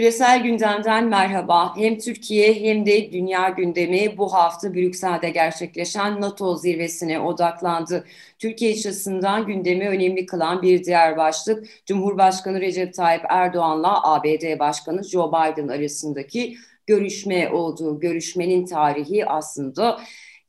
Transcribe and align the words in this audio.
Küresel 0.00 0.42
gündemden 0.42 1.08
merhaba. 1.08 1.76
Hem 1.76 1.98
Türkiye 1.98 2.54
hem 2.54 2.86
de 2.86 3.12
dünya 3.12 3.48
gündemi 3.48 4.18
bu 4.18 4.32
hafta 4.34 4.74
Brüksel'de 4.74 5.30
gerçekleşen 5.30 6.20
NATO 6.20 6.56
zirvesine 6.56 7.20
odaklandı. 7.20 8.04
Türkiye 8.38 8.72
açısından 8.72 9.46
gündemi 9.46 9.88
önemli 9.88 10.26
kılan 10.26 10.62
bir 10.62 10.84
diğer 10.84 11.16
başlık 11.16 11.66
Cumhurbaşkanı 11.86 12.60
Recep 12.60 12.94
Tayyip 12.94 13.22
Erdoğan'la 13.28 14.12
ABD 14.12 14.58
Başkanı 14.58 15.04
Joe 15.04 15.28
Biden 15.28 15.68
arasındaki 15.68 16.56
görüşme 16.86 17.48
olduğu. 17.48 18.00
Görüşmenin 18.00 18.66
tarihi 18.66 19.26
aslında 19.26 20.00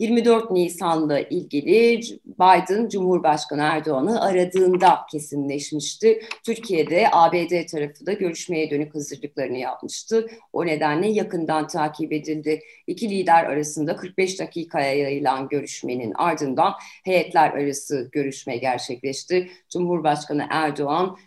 24 0.01 0.51
Nisan'la 0.51 1.19
ilgili 1.19 1.99
Biden 2.25 2.89
Cumhurbaşkanı 2.89 3.61
Erdoğan'ı 3.61 4.21
aradığında 4.21 4.99
kesinleşmişti. 5.11 6.21
Türkiye'de 6.45 7.07
ABD 7.11 7.65
tarafı 7.71 8.05
da 8.05 8.13
görüşmeye 8.13 8.69
dönük 8.69 8.95
hazırlıklarını 8.95 9.57
yapmıştı. 9.57 10.27
O 10.53 10.65
nedenle 10.65 11.07
yakından 11.07 11.67
takip 11.67 12.13
edildi. 12.13 12.59
İki 12.87 13.09
lider 13.09 13.45
arasında 13.45 13.95
45 13.95 14.39
dakikaya 14.39 14.93
yayılan 14.93 15.47
görüşmenin 15.47 16.13
ardından 16.15 16.73
heyetler 17.03 17.49
arası 17.51 18.09
görüşme 18.11 18.57
gerçekleşti. 18.57 19.51
Cumhurbaşkanı 19.69 20.47
Erdoğan 20.49 21.17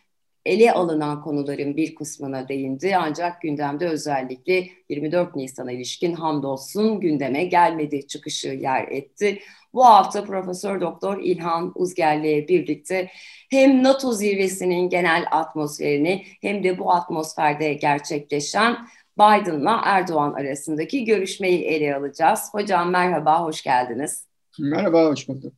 ele 0.44 0.72
alınan 0.72 1.22
konuların 1.22 1.76
bir 1.76 1.94
kısmına 1.94 2.48
değindi 2.48 2.96
ancak 2.96 3.42
gündemde 3.42 3.88
özellikle 3.88 4.68
24 4.88 5.36
Nisan'a 5.36 5.72
ilişkin 5.72 6.12
hamdolsun 6.12 7.00
gündeme 7.00 7.44
gelmedi 7.44 8.06
çıkışı 8.06 8.48
yer 8.48 8.88
etti. 8.88 9.38
Bu 9.74 9.84
hafta 9.84 10.24
Profesör 10.24 10.80
Doktor 10.80 11.22
İlhan 11.22 11.72
Uzger'le 11.74 12.48
birlikte 12.48 13.10
hem 13.50 13.82
NATO 13.82 14.12
zirvesinin 14.12 14.88
genel 14.88 15.26
atmosferini 15.30 16.24
hem 16.40 16.64
de 16.64 16.78
bu 16.78 16.92
atmosferde 16.92 17.74
gerçekleşen 17.74 18.76
Biden'la 19.18 19.80
Erdoğan 19.84 20.32
arasındaki 20.32 21.04
görüşmeyi 21.04 21.64
ele 21.64 21.96
alacağız. 21.96 22.48
Hocam 22.52 22.90
merhaba, 22.90 23.42
hoş 23.42 23.62
geldiniz. 23.62 24.26
Merhaba, 24.58 25.04
hoş 25.04 25.28
bulduk. 25.28 25.52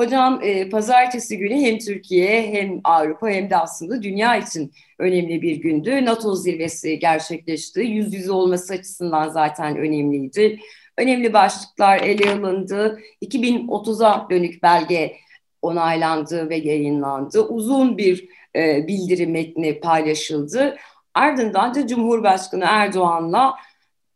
Hocam 0.00 0.40
e, 0.42 0.68
pazartesi 0.68 1.38
günü 1.38 1.54
hem 1.54 1.78
Türkiye 1.78 2.52
hem 2.52 2.80
Avrupa 2.84 3.28
hem 3.28 3.50
de 3.50 3.56
aslında 3.56 4.02
dünya 4.02 4.36
için 4.36 4.72
önemli 4.98 5.42
bir 5.42 5.56
gündü. 5.56 6.04
NATO 6.04 6.34
zirvesi 6.34 6.98
gerçekleşti. 6.98 7.80
Yüz 7.80 8.14
yüze 8.14 8.32
olması 8.32 8.74
açısından 8.74 9.28
zaten 9.28 9.76
önemliydi. 9.76 10.60
Önemli 10.98 11.32
başlıklar 11.32 11.98
ele 11.98 12.30
alındı. 12.32 13.00
2030'a 13.22 14.26
dönük 14.30 14.62
belge 14.62 15.16
onaylandı 15.62 16.50
ve 16.50 16.56
yayınlandı. 16.56 17.40
Uzun 17.40 17.98
bir 17.98 18.28
e, 18.56 18.86
bildirim 18.86 19.30
metni 19.30 19.80
paylaşıldı. 19.80 20.76
Ardından 21.14 21.74
da 21.74 21.86
Cumhurbaşkanı 21.86 22.64
Erdoğan'la 22.68 23.54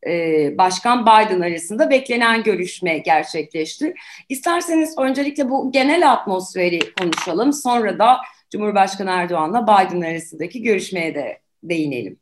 e, 0.07 0.59
Başkan 0.59 1.03
Biden 1.03 1.41
arasında 1.41 1.91
beklenen 1.91 2.43
görüşme 2.43 2.99
gerçekleşti. 2.99 3.95
İsterseniz 4.29 4.95
öncelikle 4.99 5.51
bu 5.51 5.73
genel 5.73 6.13
atmosferi 6.13 6.79
konuşalım. 7.01 7.53
Sonra 7.53 7.99
da 7.99 8.17
Cumhurbaşkanı 8.51 9.11
Erdoğan'la 9.11 9.63
Biden 9.63 10.01
arasındaki 10.01 10.63
görüşmeye 10.63 11.15
de 11.15 11.39
değinelim. 11.63 12.19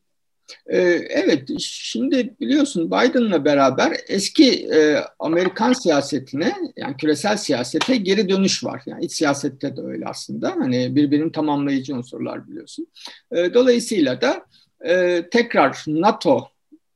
Ee, 0.67 0.79
evet, 1.11 1.49
şimdi 1.59 2.35
biliyorsun 2.41 2.87
Biden'la 2.87 3.45
beraber 3.45 3.97
eski 4.09 4.69
e, 4.75 4.97
Amerikan 5.19 5.73
siyasetine, 5.73 6.53
yani 6.77 6.97
küresel 6.97 7.37
siyasete 7.37 7.97
geri 7.97 8.29
dönüş 8.29 8.65
var. 8.65 8.83
Yani 8.87 9.05
iç 9.05 9.13
siyasette 9.13 9.77
de 9.77 9.81
öyle 9.81 10.07
aslında. 10.07 10.51
Hani 10.51 10.97
birbirini 10.97 11.33
tamamlayıcı 11.33 11.95
unsurlar 11.95 12.49
biliyorsun. 12.49 12.87
E, 13.33 13.55
dolayısıyla 13.55 14.21
da 14.21 14.47
e, 14.85 15.25
tekrar 15.31 15.85
NATO 15.87 16.49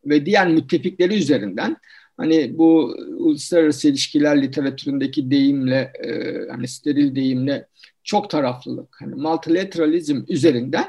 ve 0.08 0.26
diğer 0.26 0.48
müttefikleri 0.48 1.14
üzerinden 1.14 1.76
hani 2.16 2.58
bu 2.58 2.96
uluslararası 3.16 3.88
ilişkiler 3.88 4.42
literatüründeki 4.42 5.30
deyimle 5.30 5.92
e, 6.04 6.10
hani 6.50 6.68
steril 6.68 7.14
deyimle 7.14 7.66
çok 8.04 8.30
taraflılık 8.30 8.96
hani 9.00 9.14
multilateralizm 9.14 10.22
üzerinden 10.28 10.86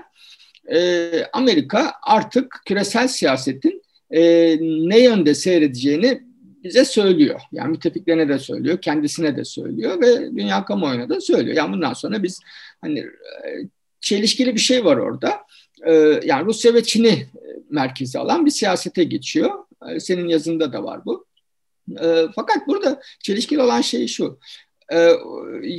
e, 0.71 1.09
Amerika 1.33 1.93
artık 2.03 2.61
küresel 2.65 3.07
siyasetin 3.07 3.81
e, 4.11 4.21
ne 4.61 5.03
yönde 5.03 5.35
seyredeceğini 5.35 6.21
bize 6.63 6.85
söylüyor. 6.85 7.41
Yani 7.51 7.71
müttefiklerine 7.71 8.29
de 8.29 8.39
söylüyor, 8.39 8.81
kendisine 8.81 9.37
de 9.37 9.45
söylüyor 9.45 10.01
ve 10.01 10.37
dünya 10.37 10.65
kamuoyuna 10.65 11.09
da 11.09 11.21
söylüyor. 11.21 11.57
Yani 11.57 11.73
bundan 11.73 11.93
sonra 11.93 12.23
biz 12.23 12.39
hani 12.81 12.99
e, 12.99 13.07
çelişkili 14.01 14.55
bir 14.55 14.59
şey 14.59 14.85
var 14.85 14.97
orada. 14.97 15.41
E, 15.85 15.93
yani 16.23 16.45
Rusya 16.45 16.73
ve 16.73 16.83
Çin'i 16.83 17.27
merkezi 17.69 18.19
alan 18.19 18.45
bir 18.45 18.51
siyasete 18.51 19.03
geçiyor. 19.03 19.51
Ee, 19.89 19.99
senin 19.99 20.27
yazında 20.27 20.73
da 20.73 20.83
var 20.83 21.05
bu. 21.05 21.25
Ee, 22.01 22.25
fakat 22.35 22.67
burada 22.67 23.01
çelişkili 23.23 23.61
olan 23.61 23.81
şey 23.81 24.07
şu. 24.07 24.39
Ee, 24.93 25.11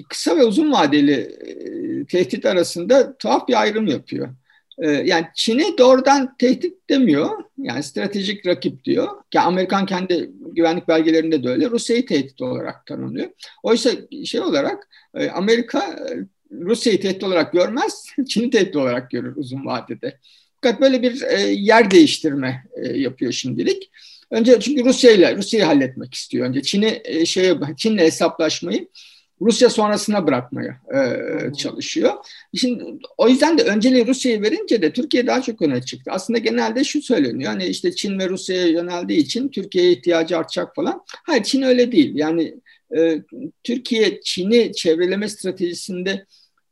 kısa 0.09 0.37
ve 0.37 0.45
uzun 0.45 0.73
vadeli 0.73 1.13
e, 1.13 2.07
tehdit 2.07 2.47
arasında 2.47 3.17
tuhaf 3.17 3.49
bir 3.49 3.61
ayrım 3.61 3.87
yapıyor. 3.87 4.29
Yani 5.05 5.27
Çin'i 5.35 5.79
doğrudan 5.79 6.37
tehdit 6.37 6.91
demiyor. 6.91 7.31
Yani 7.59 7.83
stratejik 7.83 8.47
rakip 8.47 8.85
diyor. 8.85 9.09
Ki 9.31 9.41
Amerikan 9.41 9.87
kendi 9.87 10.31
güvenlik 10.53 10.89
belgelerinde 10.89 11.45
de 11.45 11.49
öyle. 11.49 11.71
Rusya'yı 11.71 12.07
tehdit 12.07 12.43
olarak 12.43 12.87
tanımlıyor. 12.87 13.31
Oysa 13.63 13.91
şey 14.25 14.41
olarak 14.41 14.89
e, 15.15 15.31
Amerika 15.31 15.79
e, 15.81 16.13
Rusya'yı 16.53 17.01
tehdit 17.01 17.25
olarak 17.25 17.53
görmez, 17.53 18.05
Çin'i 18.29 18.51
tehdit 18.51 18.77
olarak 18.77 19.11
görür 19.11 19.37
uzun 19.37 19.67
vadede. 19.67 20.19
Fakat 20.63 20.81
böyle 20.81 21.03
bir 21.03 21.23
e, 21.23 21.41
yer 21.51 21.91
değiştirme 21.91 22.65
e, 22.77 22.99
yapıyor 22.99 23.33
şimdilik. 23.33 23.91
Önce 24.31 24.61
çünkü 24.61 24.85
Rusya 24.85 25.11
ile 25.11 25.37
Rusya'yı 25.37 25.67
halletmek 25.67 26.15
istiyor. 26.15 26.47
Önce 26.47 26.63
Çin'i 26.63 27.01
e, 27.05 27.27
şeye 27.27 27.59
Çin'le 27.77 27.99
hesaplaşmayı 27.99 28.89
Rusya 29.41 29.71
sonrasına 29.71 30.27
bırakmaya 30.27 30.81
e, 30.95 31.53
çalışıyor. 31.55 32.13
Şimdi 32.55 32.85
o 33.19 33.29
yüzden 33.29 33.59
de 33.59 33.63
önceliği 33.63 34.07
Rusya'yı 34.07 34.43
verince 34.43 34.83
de 34.83 34.93
Türkiye 34.93 35.27
daha 35.27 35.43
çok 35.43 35.63
öne 35.63 35.83
çıktı. 35.83 36.11
Aslında 36.15 36.39
genelde 36.39 36.85
şu 36.85 37.03
söyleniyor. 37.03 37.51
Hani 37.51 37.67
işte 37.67 37.95
Çin 37.95 38.19
ve 38.19 38.29
Rusya'ya 38.29 38.67
yöneldiği 38.67 39.19
için 39.19 39.49
Türkiye'ye 39.49 39.93
ihtiyacı 39.93 40.39
artacak 40.39 40.75
falan. 40.75 41.03
Hayır 41.07 41.43
Çin 41.43 41.63
öyle 41.63 41.93
değil. 41.93 42.13
Yani 42.15 42.55
e, 42.97 43.23
Türkiye 43.65 44.21
Çin'i 44.21 44.73
çevreleme 44.73 45.29
stratejisinde 45.29 46.27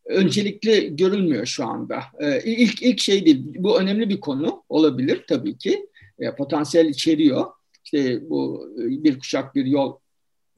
öncelikli 0.06 0.96
görülmüyor 0.96 1.46
şu 1.46 1.66
anda. 1.66 2.02
Ee, 2.20 2.40
ilk 2.44 2.82
ilk 2.82 3.00
şey 3.00 3.26
değil. 3.26 3.44
Bu 3.58 3.80
önemli 3.80 4.08
bir 4.08 4.20
konu 4.20 4.62
olabilir 4.68 5.24
tabii 5.28 5.58
ki. 5.58 5.86
E, 6.18 6.34
potansiyel 6.34 6.86
içeriyor. 6.86 7.46
İşte 7.84 8.30
bu 8.30 8.70
e, 8.78 9.04
bir 9.04 9.18
kuşak 9.18 9.54
bir 9.54 9.64
yol 9.64 9.96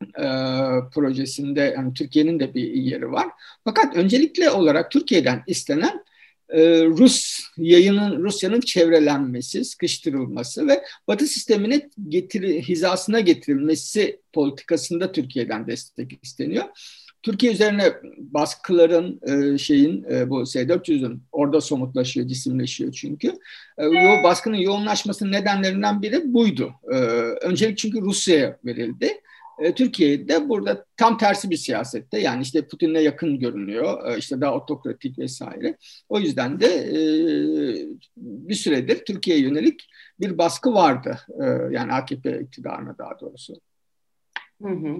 e, 0.02 0.26
projesinde 0.94 1.60
yani 1.60 1.94
Türkiye'nin 1.94 2.40
de 2.40 2.54
bir 2.54 2.72
yeri 2.72 3.12
var. 3.12 3.26
Fakat 3.64 3.96
öncelikli 3.96 4.50
olarak 4.50 4.90
Türkiye'den 4.90 5.42
istenen 5.46 6.04
e, 6.50 6.84
Rus 6.84 7.40
yayının 7.56 8.22
Rusya'nın 8.22 8.60
çevrelenmesi, 8.60 9.64
sıkıştırılması 9.64 10.68
ve 10.68 10.82
Batı 11.08 11.26
sistemine 11.26 11.90
getir, 12.08 12.62
hizasına 12.62 13.20
getirilmesi 13.20 14.20
politikasında 14.32 15.12
Türkiye'den 15.12 15.66
destek 15.66 16.18
isteniyor. 16.22 16.64
Türkiye 17.22 17.52
üzerine 17.52 17.92
baskıların 18.18 19.20
e, 19.26 19.58
şeyin 19.58 20.04
e, 20.10 20.30
bu 20.30 20.46
S-400'ün 20.46 21.22
orada 21.32 21.60
somutlaşıyor, 21.60 22.26
cisimleşiyor 22.26 22.92
çünkü. 22.92 23.28
E, 23.78 23.84
baskının 24.24 24.56
yoğunlaşmasının 24.56 25.32
nedenlerinden 25.32 26.02
biri 26.02 26.34
buydu. 26.34 26.72
E, 26.92 26.96
öncelik 27.46 27.78
çünkü 27.78 28.00
Rusya'ya 28.00 28.58
verildi. 28.64 29.20
Türkiye'de 29.76 30.48
burada 30.48 30.84
tam 30.96 31.18
tersi 31.18 31.50
bir 31.50 31.56
siyasette 31.56 32.20
yani 32.20 32.42
işte 32.42 32.66
Putin'le 32.66 32.98
yakın 32.98 33.38
görünüyor 33.38 34.16
işte 34.16 34.40
daha 34.40 34.54
otokratik 34.54 35.18
vesaire. 35.18 35.76
O 36.08 36.18
yüzden 36.18 36.60
de 36.60 36.68
bir 38.16 38.54
süredir 38.54 39.04
Türkiye'ye 39.04 39.42
yönelik 39.42 39.88
bir 40.20 40.38
baskı 40.38 40.74
vardı 40.74 41.18
yani 41.70 41.92
AKP 41.92 42.40
iktidarına 42.40 42.98
daha 42.98 43.20
doğrusu. 43.20 43.60
Hı 44.62 44.68
hı. 44.68 44.96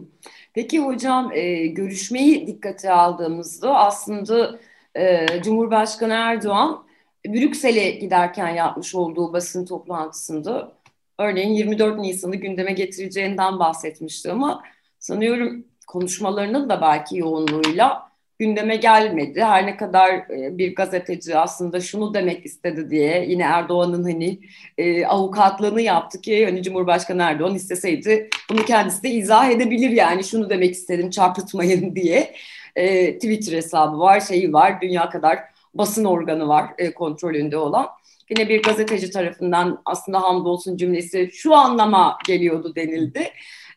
Peki 0.55 0.79
hocam 0.81 1.33
e, 1.33 1.67
görüşmeyi 1.67 2.47
dikkate 2.47 2.93
aldığımızda 2.93 3.75
aslında 3.79 4.59
e, 4.97 5.27
Cumhurbaşkanı 5.43 6.13
Erdoğan 6.13 6.87
Brüksel'e 7.27 7.91
giderken 7.91 8.49
yapmış 8.49 8.95
olduğu 8.95 9.33
basın 9.33 9.67
toplantısında 9.67 10.73
örneğin 11.19 11.55
24 11.55 11.99
Nisan'ı 11.99 12.37
gündeme 12.37 12.73
getireceğinden 12.73 13.59
bahsetmişti 13.59 14.33
ama 14.33 14.63
sanıyorum 14.99 15.65
konuşmalarının 15.87 16.69
da 16.69 16.81
belki 16.81 17.19
yoğunluğuyla 17.19 18.08
gündeme 18.39 18.77
gelmedi. 18.77 19.43
Her 19.43 19.67
ne 19.67 19.77
kadar 19.77 20.11
e, 20.11 20.59
bir 20.59 20.75
gazeteci 20.75 21.37
aslında 21.37 21.81
şunu 21.81 22.15
demek 22.15 22.47
istedi 22.47 22.91
diye 22.91 23.25
yine 23.29 23.43
Erdoğan'ın 23.43 24.03
hani 24.03 24.41
e, 24.79 25.07
avukatlığını 25.07 25.81
yaptı 25.81 26.21
ki 26.21 26.45
hani 26.45 26.63
Cumhurbaşkanı 26.63 27.23
Erdoğan 27.23 27.55
isteseydi 27.55 28.29
bunu 28.51 28.65
kendisi 28.65 29.03
de 29.03 29.11
izah 29.11 29.51
edebilir 29.51 29.91
yani 29.91 30.25
şunu 30.25 30.51
demek 30.51 30.75
istedim 30.75 31.11
çarpıtmayın 31.11 31.95
diye. 31.97 32.35
E, 32.77 33.15
Twitter 33.15 33.53
hesabı 33.57 33.99
var, 33.99 34.21
şeyi 34.21 34.53
var, 34.53 34.81
dünya 34.81 35.11
kadar 35.11 35.39
basın 35.75 36.05
organı 36.05 36.49
var 36.49 36.71
kontrolünde 36.95 37.57
olan. 37.57 37.87
yine 38.31 38.49
bir 38.49 38.63
gazeteci 38.63 39.11
tarafından 39.11 39.83
aslında 39.85 40.23
hamdolsun 40.23 40.77
cümlesi 40.77 41.31
şu 41.33 41.55
anlama 41.55 42.19
geliyordu 42.27 42.75
denildi. 42.75 43.31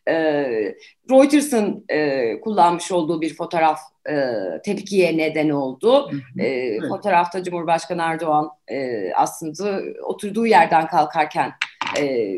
E, 0.07 0.15
Reuters'ın 1.12 1.86
e, 1.89 2.39
kullanmış 2.42 2.92
olduğu 2.92 3.21
bir 3.21 3.36
fotoğraf 3.36 3.80
e, 4.09 4.15
tepkiye 4.65 5.18
neden 5.18 5.50
oldu. 5.50 6.12
E, 6.39 6.48
evet. 6.48 6.89
Fotoğrafta 6.89 7.44
Cumhurbaşkanı 7.44 8.01
Erdoğan 8.01 8.50
e, 8.68 9.12
aslında 9.15 9.81
oturduğu 10.03 10.45
yerden 10.45 10.88
kalkarken 10.88 11.51
e, 12.00 12.33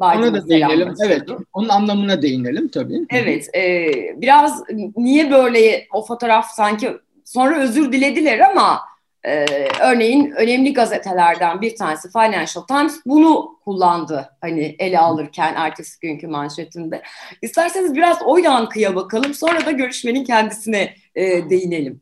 Ona 0.00 0.34
da 0.34 0.48
değinelim. 0.48 0.94
Evet, 1.04 1.22
onun 1.52 1.68
anlamına 1.68 2.22
değinelim 2.22 2.68
tabii. 2.68 2.98
Evet, 3.10 3.54
e, 3.54 3.90
biraz 4.16 4.62
niye 4.96 5.30
böyle 5.30 5.86
o 5.92 6.06
fotoğraf 6.06 6.46
sanki 6.50 6.90
sonra 7.24 7.60
özür 7.62 7.92
dilediler 7.92 8.38
ama 8.38 8.89
ee, 9.24 9.68
örneğin 9.82 10.30
önemli 10.30 10.72
gazetelerden 10.72 11.60
bir 11.60 11.76
tanesi 11.76 12.10
Financial 12.12 12.64
Times 12.66 13.00
bunu 13.06 13.58
kullandı 13.64 14.30
hani 14.40 14.76
ele 14.78 14.98
alırken 14.98 15.54
ertesi 15.56 16.00
günkü 16.00 16.26
manşetinde. 16.26 17.02
İsterseniz 17.42 17.94
biraz 17.94 18.18
o 18.24 18.36
yankıya 18.38 18.96
bakalım 18.96 19.34
sonra 19.34 19.66
da 19.66 19.70
görüşmenin 19.70 20.24
kendisine 20.24 20.94
e, 21.14 21.50
değinelim. 21.50 22.00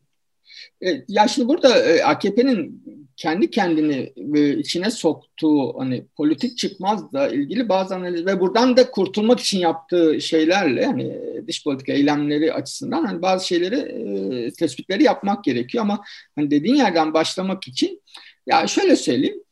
Ya 1.09 1.29
şimdi 1.29 1.49
burada 1.49 1.79
e, 1.79 2.03
AKP'nin 2.03 2.83
kendi 3.19 3.51
kendini 3.51 4.13
e, 4.35 4.59
içine 4.59 4.91
soktuğu 4.91 5.79
hani 5.79 6.07
politik 6.17 6.59
çıkmazla 6.59 7.29
ilgili 7.29 7.69
bazı 7.69 7.95
analiz 7.95 8.27
ve 8.27 8.41
buradan 8.41 8.77
da 8.77 8.91
kurtulmak 8.91 9.41
için 9.41 9.59
yaptığı 9.59 10.21
şeylerle 10.21 10.87
hani 10.87 11.19
dış 11.47 11.65
politika 11.65 11.93
eylemleri 11.93 12.53
açısından 12.53 13.05
hani 13.05 13.23
bazı 13.23 13.47
şeyleri 13.47 13.77
e, 13.77 14.51
tespitleri 14.53 15.03
yapmak 15.03 15.45
gerekiyor 15.45 15.85
ama 15.85 16.05
hani 16.37 16.51
dediğin 16.51 16.75
yerden 16.75 17.15
başlamak 17.15 17.69
için 17.69 18.03
ya 18.47 18.67
şöyle 18.67 18.97
söyleyeyim 18.97 19.43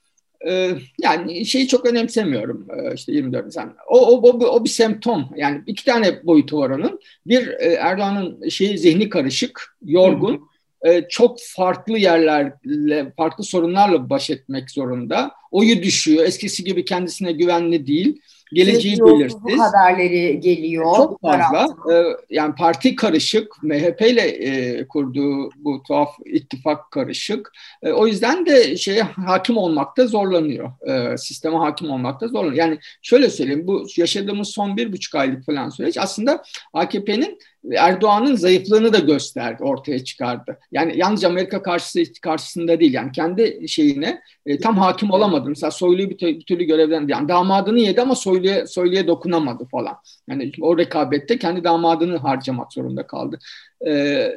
e, 0.48 0.72
yani 1.02 1.46
şeyi 1.46 1.68
çok 1.68 1.86
önemsemiyorum 1.86 2.68
işte 2.94 3.12
24 3.12 3.46
Nisan. 3.46 3.76
O, 3.88 3.98
o, 3.98 4.30
o, 4.30 4.46
o 4.46 4.64
bir 4.64 4.70
semptom. 4.70 5.28
Yani 5.36 5.62
iki 5.66 5.84
tane 5.84 6.26
boyutu 6.26 6.58
var 6.58 6.70
onun. 6.70 7.00
Bir 7.26 7.48
Erdoğan'ın 7.60 8.48
şeyi 8.48 8.78
zihni 8.78 9.08
karışık, 9.08 9.76
yorgun. 9.82 10.48
E, 10.82 11.08
çok 11.08 11.38
farklı 11.40 11.98
yerlerle, 11.98 13.12
farklı 13.16 13.44
sorunlarla 13.44 14.10
baş 14.10 14.30
etmek 14.30 14.70
zorunda. 14.70 15.30
Oyu 15.50 15.82
düşüyor. 15.82 16.24
Eskisi 16.24 16.64
gibi 16.64 16.84
kendisine 16.84 17.32
güvenli 17.32 17.86
değil. 17.86 18.20
Geleceği 18.52 18.98
belirsiz. 18.98 19.58
haberleri 19.58 20.40
geliyor. 20.40 20.96
Çok 20.96 21.20
fazla. 21.20 21.66
Ee, 21.92 22.02
yani 22.30 22.54
parti 22.54 22.96
karışık. 22.96 23.62
MHP 23.62 24.00
ile 24.00 24.22
e, 24.22 24.88
kurduğu 24.88 25.50
bu 25.56 25.82
tuhaf 25.82 26.10
ittifak 26.26 26.90
karışık. 26.90 27.52
E, 27.82 27.90
o 27.92 28.06
yüzden 28.06 28.46
de 28.46 28.76
şeye 28.76 29.02
hakim 29.02 29.56
olmakta 29.56 30.06
zorlanıyor. 30.06 30.70
E, 30.88 31.16
sisteme 31.16 31.56
hakim 31.56 31.90
olmakta 31.90 32.28
zorlanıyor. 32.28 32.56
Yani 32.56 32.78
şöyle 33.02 33.30
söyleyeyim. 33.30 33.66
Bu 33.66 33.86
yaşadığımız 33.96 34.48
son 34.48 34.76
bir 34.76 34.92
buçuk 34.92 35.14
aylık 35.14 35.46
falan 35.46 35.68
süreç 35.68 35.98
aslında 35.98 36.42
AKP'nin 36.72 37.38
Erdoğan'ın 37.76 38.34
zayıflığını 38.34 38.92
da 38.92 38.98
gösterdi, 38.98 39.62
ortaya 39.64 40.04
çıkardı. 40.04 40.58
Yani 40.72 40.98
yalnızca 40.98 41.28
Amerika 41.28 41.62
karşısı, 41.62 42.02
karşısında 42.22 42.80
değil 42.80 42.94
yani 42.94 43.12
kendi 43.12 43.68
şeyine 43.68 44.20
e, 44.46 44.58
tam 44.58 44.78
hakim 44.78 45.10
olamadı. 45.10 45.48
Mesela 45.48 45.70
Soylu'yu 45.70 46.10
bir, 46.10 46.18
bir 46.18 46.44
türlü 46.44 46.64
görevden 46.64 47.08
yani 47.08 47.28
damadını 47.28 47.80
yedi 47.80 48.02
ama 48.02 48.14
Soylu'ya 48.14 48.66
Soylu'ya 48.66 49.06
dokunamadı 49.06 49.64
falan. 49.64 49.96
Yani 50.28 50.52
o 50.60 50.78
rekabette 50.78 51.38
kendi 51.38 51.64
damadını 51.64 52.16
harcamak 52.16 52.72
zorunda 52.72 53.06
kaldı. 53.06 53.38
E, 53.86 54.30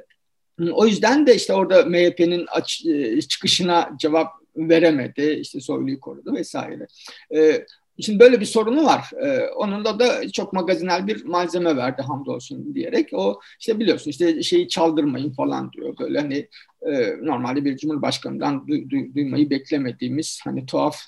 o 0.71 0.87
yüzden 0.87 1.27
de 1.27 1.35
işte 1.35 1.53
orada 1.53 1.85
MHP'nin 1.85 2.45
e, 2.87 3.21
çıkışına 3.21 3.89
cevap 3.99 4.27
veremedi. 4.55 5.37
İşte 5.41 5.59
Soylu'yu 5.59 5.99
korudu 5.99 6.35
vesaire. 6.35 6.87
E, 7.35 7.65
Şimdi 8.01 8.19
böyle 8.19 8.39
bir 8.39 8.45
sorunu 8.45 8.85
var. 8.85 9.09
Ee, 9.23 9.47
onun 9.55 9.85
da 9.85 9.99
da 9.99 10.31
çok 10.31 10.53
magazinel 10.53 11.07
bir 11.07 11.25
malzeme 11.25 11.77
verdi 11.77 12.01
hamdolsun 12.01 12.75
diyerek. 12.75 13.09
O 13.13 13.39
işte 13.59 13.79
biliyorsun 13.79 14.11
işte 14.11 14.43
şeyi 14.43 14.67
çaldırmayın 14.67 15.31
falan 15.31 15.71
diyor. 15.71 15.95
Böyle 15.99 16.19
hani 16.19 16.47
e, 16.81 17.15
normalde 17.21 17.65
bir 17.65 17.77
cumhurbaşkanından 17.77 18.67
du, 18.67 18.89
du, 18.89 19.15
duymayı 19.15 19.49
beklemediğimiz 19.49 20.39
hani 20.43 20.65
tuhaf 20.65 20.99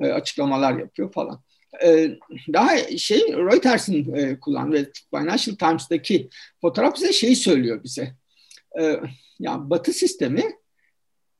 e, 0.00 0.06
açıklamalar 0.06 0.78
yapıyor 0.78 1.12
falan. 1.12 1.40
E, 1.84 2.10
daha 2.52 2.78
şey 2.78 3.20
Reuters'ın 3.20 4.14
e, 4.14 4.40
kullandığı 4.40 4.76
ve 4.76 4.88
Financial 5.10 5.56
Times'daki 5.56 6.28
fotoğraf 6.60 6.94
bize 6.96 7.12
şeyi 7.12 7.36
söylüyor 7.36 7.84
bize. 7.84 8.14
E, 8.80 9.00
ya 9.38 9.70
Batı 9.70 9.92
sistemi 9.92 10.44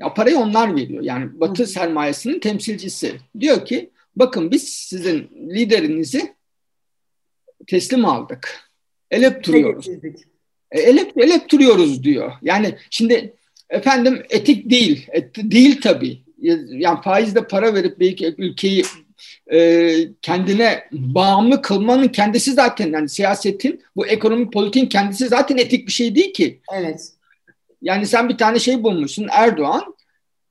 ya 0.00 0.14
parayı 0.14 0.38
onlar 0.38 0.76
veriyor. 0.76 1.02
Yani 1.02 1.40
Batı 1.40 1.66
sermayesinin 1.66 2.40
temsilcisi. 2.40 3.20
Diyor 3.40 3.64
ki 3.64 3.90
bakın 4.18 4.50
biz 4.50 4.68
sizin 4.68 5.30
liderinizi 5.50 6.34
teslim 7.66 8.04
aldık. 8.04 8.70
Elep 9.10 9.44
duruyoruz. 9.44 9.88
E, 10.70 10.80
elep, 10.80 11.18
elep 11.18 11.48
duruyoruz 11.50 12.04
diyor. 12.04 12.32
Yani 12.42 12.74
şimdi 12.90 13.34
efendim 13.70 14.22
etik 14.30 14.70
değil. 14.70 15.06
Et, 15.12 15.36
değil 15.36 15.80
tabii. 15.80 16.22
Yani 16.68 17.02
faizle 17.02 17.46
para 17.46 17.74
verip 17.74 18.00
belki 18.00 18.34
ülkeyi 18.38 18.82
e, 19.52 19.90
kendine 20.22 20.84
bağımlı 20.92 21.62
kılmanın 21.62 22.08
kendisi 22.08 22.52
zaten 22.52 22.92
yani 22.92 23.08
siyasetin 23.08 23.82
bu 23.96 24.06
ekonomi 24.06 24.50
politiğin 24.50 24.86
kendisi 24.86 25.28
zaten 25.28 25.56
etik 25.56 25.86
bir 25.86 25.92
şey 25.92 26.14
değil 26.14 26.32
ki. 26.32 26.60
Evet. 26.72 27.12
Yani 27.82 28.06
sen 28.06 28.28
bir 28.28 28.38
tane 28.38 28.58
şey 28.58 28.82
bulmuşsun 28.82 29.28
Erdoğan 29.30 29.94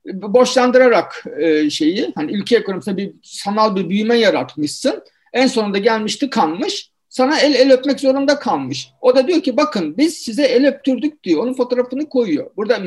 borçlandırarak 0.04 1.24
e, 1.38 1.70
şeyi 1.70 2.12
hani 2.14 2.32
ülke 2.32 2.56
ekonomisinde 2.56 2.96
bir 2.96 3.12
sanal 3.22 3.76
bir 3.76 3.88
büyüme 3.88 4.18
yaratmışsın. 4.18 5.02
En 5.32 5.46
sonunda 5.46 5.78
gelmişti 5.78 6.30
kanmış. 6.30 6.90
Sana 7.08 7.40
el 7.40 7.54
el 7.54 7.72
öpmek 7.72 8.00
zorunda 8.00 8.38
kalmış. 8.38 8.88
O 9.00 9.16
da 9.16 9.28
diyor 9.28 9.42
ki 9.42 9.56
bakın 9.56 9.96
biz 9.96 10.14
size 10.14 10.42
el 10.42 10.68
öptürdük 10.68 11.22
diyor. 11.24 11.42
Onun 11.42 11.54
fotoğrafını 11.54 12.08
koyuyor. 12.08 12.50
Burada 12.56 12.78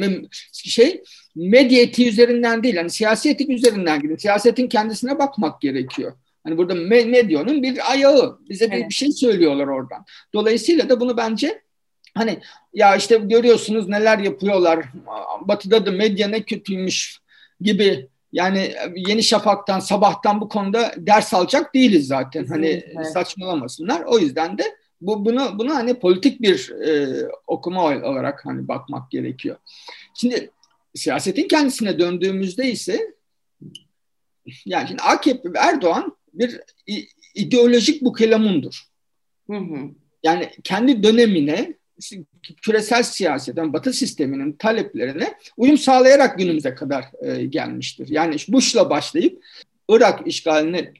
şey 0.52 1.04
medya 1.36 1.82
etiği 1.82 2.10
üzerinden 2.10 2.64
değil. 2.64 2.76
Yani 2.76 2.90
siyasi 2.90 3.30
etik 3.30 3.50
üzerinden 3.50 4.02
gidiyor. 4.02 4.20
Siyasetin 4.20 4.68
kendisine 4.68 5.20
bakmak 5.20 5.62
gerekiyor. 5.62 6.14
Hani 6.44 6.58
burada 6.58 6.76
medyanın 6.76 7.64
bir 7.64 7.92
ayağı. 7.92 8.40
Bize 8.50 8.66
evet. 8.66 8.84
bir, 8.84 8.90
bir 8.90 8.94
şey 8.94 9.12
söylüyorlar 9.12 9.68
oradan. 9.68 10.06
Dolayısıyla 10.34 10.90
da 10.90 11.00
bunu 11.00 11.18
bence 11.18 11.62
Hani 12.14 12.40
ya 12.74 12.96
işte 12.96 13.18
görüyorsunuz 13.18 13.88
neler 13.88 14.20
yapıyorlar. 14.20 14.86
Batı'da 15.42 15.86
da 15.86 15.92
medya 15.92 16.28
ne 16.28 16.44
kötüymüş 16.44 17.20
gibi 17.62 18.10
yani 18.32 18.76
Yeni 18.96 19.24
Şafak'tan, 19.24 19.80
Sabah'tan 19.80 20.42
bu 20.42 20.50
konuda 20.50 20.94
ders 20.98 21.34
alacak 21.34 21.74
değiliz 21.74 22.08
zaten. 22.08 22.46
Hani 22.46 22.68
evet. 22.68 23.08
saçmalamasınlar. 23.08 24.02
O 24.02 24.20
yüzden 24.20 24.58
de 24.58 24.64
bu 25.02 25.26
bunu 25.26 25.60
bunu 25.60 25.76
hani 25.76 26.00
politik 26.00 26.42
bir 26.42 26.70
e, 26.70 27.22
okuma 27.48 27.84
olarak 27.84 28.46
hani 28.46 28.68
bakmak 28.68 29.12
gerekiyor. 29.12 29.58
Şimdi 30.14 30.52
siyasetin 30.96 31.48
kendisine 31.48 32.00
döndüğümüzde 32.00 32.72
ise 32.72 33.14
yani 34.66 34.88
şimdi 34.88 35.02
AKP 35.02 35.50
Erdoğan 35.56 36.18
bir 36.34 36.62
ideolojik 37.36 38.02
bukelemundur. 38.02 38.84
Hı 39.50 39.58
hı. 39.58 39.90
Yani 40.24 40.50
kendi 40.64 41.04
dönemine 41.04 41.74
küresel 42.62 43.04
siyasetten 43.04 43.74
Batı 43.74 43.94
sisteminin 43.94 44.52
taleplerine 44.54 45.34
uyum 45.58 45.78
sağlayarak 45.78 46.38
günümüze 46.38 46.76
kadar 46.76 47.06
e, 47.22 47.46
gelmiştir. 47.46 48.08
Yani 48.08 48.36
Bush'la 48.48 48.90
başlayıp 48.90 49.44
Irak 49.90 50.28
işgaline 50.28 50.94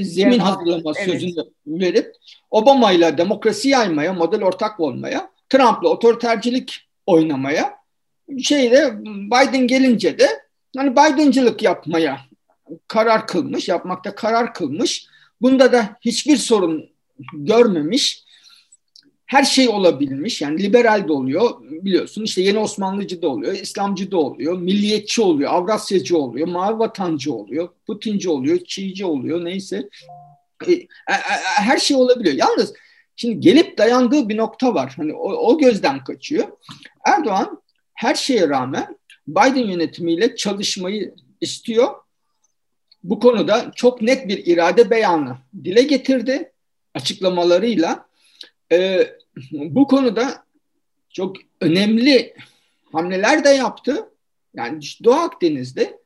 zemin 0.00 0.38
hazırlama 0.38 0.92
evet. 0.96 1.10
sözünü 1.10 1.44
verip 1.66 2.16
Obama 2.50 2.92
ile 2.92 3.18
demokrasi 3.18 3.68
yaymaya, 3.68 4.12
model 4.12 4.42
ortak 4.42 4.80
olmaya, 4.80 5.30
Trump'la 5.48 5.88
otoritercilik 5.88 6.88
oynamaya, 7.06 7.74
şeyde 8.42 8.98
Biden 9.04 9.66
gelince 9.66 10.18
de 10.18 10.28
hani 10.76 10.92
Biden'cılık 10.92 11.62
yapmaya 11.62 12.20
karar 12.88 13.26
kılmış, 13.26 13.68
yapmakta 13.68 14.14
karar 14.14 14.54
kılmış. 14.54 15.06
Bunda 15.42 15.72
da 15.72 15.96
hiçbir 16.00 16.36
sorun 16.36 16.90
görmemiş 17.32 18.24
her 19.30 19.44
şey 19.44 19.68
olabilmiş. 19.68 20.42
Yani 20.42 20.62
liberal 20.62 21.08
de 21.08 21.12
oluyor 21.12 21.50
biliyorsun 21.60 22.24
işte 22.24 22.42
yeni 22.42 22.58
Osmanlıcı 22.58 23.22
da 23.22 23.28
oluyor, 23.28 23.52
İslamcı 23.52 24.10
da 24.10 24.16
oluyor, 24.16 24.58
milliyetçi 24.58 25.22
oluyor, 25.22 25.50
Avrasyacı 25.52 26.18
oluyor, 26.18 26.48
mavi 26.48 26.78
vatancı 26.78 27.32
oluyor, 27.32 27.68
Putinci 27.86 28.28
oluyor, 28.28 28.58
Çiğci 28.64 29.04
oluyor 29.04 29.44
neyse. 29.44 29.88
E, 30.66 30.72
e, 30.72 30.82
e, 31.08 31.16
her 31.56 31.78
şey 31.78 31.96
olabiliyor. 31.96 32.34
Yalnız 32.34 32.72
şimdi 33.16 33.40
gelip 33.40 33.78
dayandığı 33.78 34.28
bir 34.28 34.36
nokta 34.36 34.74
var. 34.74 34.92
Hani 34.96 35.12
o, 35.12 35.32
o 35.32 35.58
gözden 35.58 36.04
kaçıyor. 36.04 36.48
Erdoğan 37.06 37.62
her 37.94 38.14
şeye 38.14 38.48
rağmen 38.48 38.98
Biden 39.28 39.68
yönetimiyle 39.68 40.36
çalışmayı 40.36 41.14
istiyor. 41.40 41.88
Bu 43.04 43.20
konuda 43.20 43.72
çok 43.74 44.02
net 44.02 44.28
bir 44.28 44.46
irade 44.46 44.90
beyanı 44.90 45.36
dile 45.64 45.82
getirdi 45.82 46.52
açıklamalarıyla. 46.94 48.09
Ee, 48.72 49.16
bu 49.52 49.86
konuda 49.86 50.44
çok 51.10 51.36
önemli 51.60 52.34
hamleler 52.92 53.44
de 53.44 53.48
yaptı. 53.48 54.10
Yani 54.54 54.80
Doğu 55.04 55.14
Akdeniz'de 55.14 56.00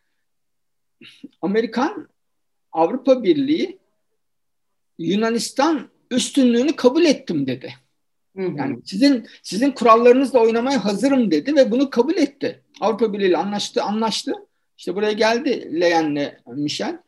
Amerikan 1.42 2.08
Avrupa 2.72 3.22
Birliği 3.22 3.78
Yunanistan 4.98 5.90
üstünlüğünü 6.10 6.76
kabul 6.76 7.04
ettim 7.04 7.46
dedi. 7.46 7.74
Yani 8.36 8.78
sizin 8.84 9.26
sizin 9.42 9.70
kurallarınızla 9.70 10.40
oynamaya 10.40 10.84
hazırım 10.84 11.30
dedi 11.30 11.56
ve 11.56 11.70
bunu 11.70 11.90
kabul 11.90 12.16
etti. 12.16 12.62
Avrupa 12.80 13.12
Birliği 13.12 13.28
ile 13.28 13.36
anlaştı, 13.36 13.82
anlaştı. 13.82 14.32
İşte 14.78 14.94
buraya 14.94 15.12
geldi 15.12 15.80
Leyen'le 15.80 16.36
Michel. 16.46 16.98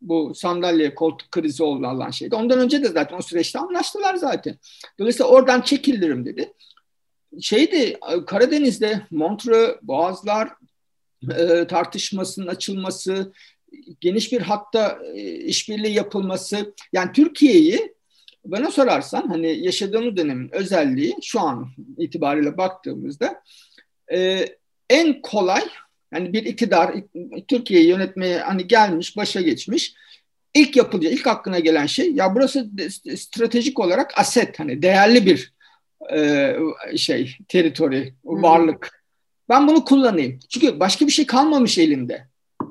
Bu 0.00 0.34
sandalye 0.34 0.94
koltuk 0.94 1.30
krizi 1.30 1.62
olan 1.62 2.10
şeydi. 2.10 2.34
Ondan 2.34 2.58
önce 2.58 2.82
de 2.82 2.88
zaten 2.88 3.16
o 3.18 3.22
süreçte 3.22 3.58
anlaştılar 3.58 4.14
zaten. 4.14 4.56
Dolayısıyla 4.98 5.30
oradan 5.30 5.60
çekilirim 5.60 6.26
dedi. 6.26 6.52
Şeydi 7.40 7.98
Karadeniz'de 8.26 9.02
Montreux, 9.10 9.76
Boğazlar 9.82 10.48
e, 11.38 11.66
tartışmasının 11.66 12.46
açılması, 12.46 13.32
geniş 14.00 14.32
bir 14.32 14.40
hatta 14.40 14.98
e, 15.14 15.34
işbirliği 15.34 15.94
yapılması. 15.94 16.74
Yani 16.92 17.12
Türkiye'yi 17.12 17.94
bana 18.44 18.70
sorarsan 18.70 19.28
hani 19.28 19.64
yaşadığımız 19.64 20.16
dönemin 20.16 20.54
özelliği 20.54 21.16
şu 21.22 21.40
an 21.40 21.68
itibariyle 21.98 22.56
baktığımızda 22.56 23.42
e, 24.12 24.46
en 24.90 25.22
kolay 25.22 25.62
yani 26.14 26.32
bir 26.32 26.44
iktidar 26.44 26.94
Türkiye'yi 27.48 27.88
yönetmeye 27.88 28.38
hani 28.38 28.66
gelmiş, 28.66 29.16
başa 29.16 29.40
geçmiş. 29.40 29.94
İlk 30.54 30.76
yapılacak, 30.76 31.12
ilk 31.12 31.26
aklına 31.26 31.58
gelen 31.58 31.86
şey 31.86 32.12
ya 32.12 32.34
burası 32.34 32.70
stratejik 33.16 33.78
olarak 33.78 34.18
aset 34.18 34.58
hani 34.58 34.82
değerli 34.82 35.26
bir 35.26 35.52
e, 36.12 36.56
şey, 36.96 37.36
teritori, 37.48 38.14
varlık. 38.24 39.04
Ben 39.48 39.68
bunu 39.68 39.84
kullanayım. 39.84 40.38
Çünkü 40.48 40.80
başka 40.80 41.06
bir 41.06 41.12
şey 41.12 41.26
kalmamış 41.26 41.78
elinde. 41.78 42.26